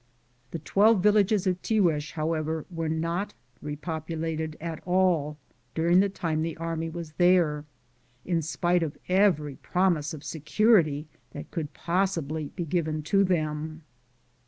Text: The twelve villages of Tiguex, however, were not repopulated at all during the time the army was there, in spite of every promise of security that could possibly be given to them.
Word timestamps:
The 0.49 0.57
twelve 0.57 1.03
villages 1.03 1.45
of 1.45 1.61
Tiguex, 1.61 2.13
however, 2.13 2.65
were 2.71 2.89
not 2.89 3.35
repopulated 3.63 4.55
at 4.59 4.81
all 4.83 5.37
during 5.75 5.99
the 5.99 6.09
time 6.09 6.41
the 6.41 6.57
army 6.57 6.89
was 6.89 7.11
there, 7.19 7.65
in 8.25 8.41
spite 8.41 8.81
of 8.81 8.97
every 9.07 9.57
promise 9.57 10.11
of 10.15 10.23
security 10.23 11.07
that 11.33 11.51
could 11.51 11.75
possibly 11.75 12.47
be 12.55 12.65
given 12.65 13.03
to 13.13 13.23
them. 13.23 13.83